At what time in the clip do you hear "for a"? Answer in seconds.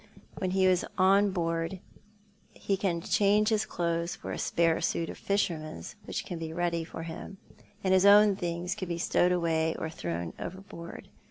4.15-4.39